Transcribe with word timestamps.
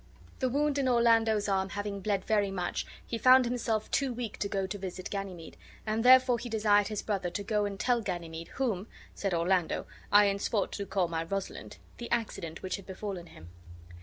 The 0.39 0.49
wound 0.49 0.79
in 0.79 0.87
Orlando's 0.89 1.47
arm 1.47 1.69
having 1.69 2.01
bled 2.01 2.25
very 2.25 2.49
much, 2.49 2.87
he 3.05 3.19
found 3.19 3.45
himself 3.45 3.91
too 3.91 4.11
weak 4.11 4.39
to 4.39 4.49
go 4.49 4.65
to 4.65 4.77
visit 4.79 5.11
Ganymede, 5.11 5.57
and 5.85 6.03
therefore 6.03 6.39
he 6.39 6.49
desired 6.49 6.87
his 6.87 7.03
brother 7.03 7.29
to 7.29 7.43
go 7.43 7.65
and 7.65 7.79
tell 7.79 8.01
Ganymede, 8.01 8.47
"whom," 8.55 8.87
said 9.13 9.35
Orlando, 9.35 9.85
"I 10.11 10.25
in 10.25 10.39
sport 10.39 10.71
do 10.71 10.87
call 10.87 11.07
my 11.07 11.23
Rosalind," 11.25 11.77
the 11.99 12.09
accident 12.09 12.63
which 12.63 12.77
had 12.77 12.87
befallen 12.87 13.27
him. 13.27 13.49